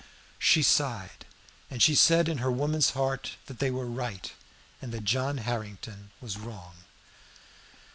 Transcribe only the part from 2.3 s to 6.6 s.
her woman's heart that they were right, and that John Harrington was